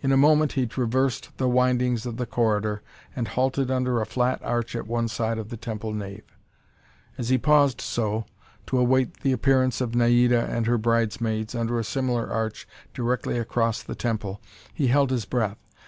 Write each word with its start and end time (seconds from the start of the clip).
In 0.00 0.12
a 0.12 0.16
moment 0.16 0.52
he 0.52 0.64
traversed 0.64 1.36
the 1.38 1.48
windings 1.48 2.06
of 2.06 2.18
the 2.18 2.24
corridor, 2.24 2.82
and 3.16 3.26
halted 3.26 3.68
under 3.68 4.00
a 4.00 4.06
flat 4.06 4.40
arch 4.44 4.76
at 4.76 4.86
one 4.86 5.08
side 5.08 5.38
of 5.38 5.48
the 5.48 5.56
temple 5.56 5.92
nave. 5.92 6.22
As 7.18 7.30
he 7.30 7.36
paused 7.38 7.80
so, 7.80 8.26
to 8.66 8.78
await 8.78 9.22
the 9.22 9.32
appearance 9.32 9.80
of 9.80 9.92
Naida 9.96 10.44
and 10.46 10.66
her 10.68 10.78
bridesmaids 10.78 11.52
under 11.56 11.80
a 11.80 11.82
similar 11.82 12.30
arch 12.30 12.68
directly 12.94 13.38
across 13.38 13.82
the 13.82 13.96
temple, 13.96 14.40
he 14.72 14.86
held 14.86 15.10
his 15.10 15.24
breath. 15.24 15.58